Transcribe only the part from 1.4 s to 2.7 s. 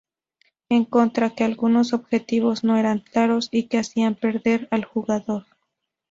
algunos objetivos